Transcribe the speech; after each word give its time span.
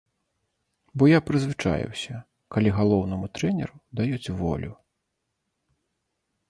Бо 1.01 1.09
я 1.09 1.19
прызвычаіўся, 1.27 2.15
калі 2.57 2.69
галоўнаму 2.79 3.25
трэнеру 3.39 3.75
даюць 4.01 4.33
волю! 4.43 4.73